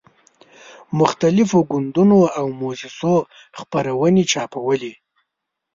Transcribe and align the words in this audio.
مختلفو 0.99 1.59
ګوندونو 1.71 2.19
او 2.39 2.45
موسسو 2.59 3.15
خپرونې 3.59 4.23
چاپولې. 4.31 4.93